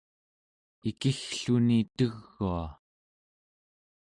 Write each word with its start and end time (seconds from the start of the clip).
ikiggluni 0.89 1.79
tegua 1.97 2.61